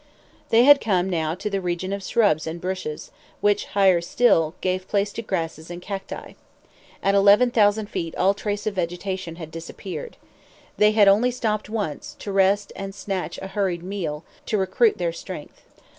[0.49, 4.87] They had come now to the region of shrubs and bushes, which, higher still, gave
[4.87, 6.31] place to grasses and cacti.
[7.03, 10.17] At 11,000 feet all trace of vegetation had disappeared.
[10.75, 15.13] They had only stopped once, to rest and snatch a hurried meal to recruit their
[15.13, 15.61] strength.